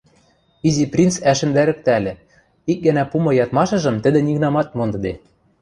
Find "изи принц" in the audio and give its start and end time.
0.67-1.15